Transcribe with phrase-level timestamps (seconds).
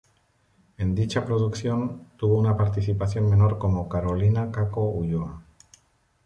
[0.79, 5.39] En dicha producción, tuvo una participación menor como Carolina "Caco" Ulloa.